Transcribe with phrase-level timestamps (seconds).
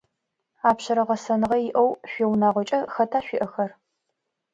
[0.69, 3.71] Апшъэрэ гъэсэныгъэ иӏэу шъуиунагъокӏэ хэта шъуиӏэхэр?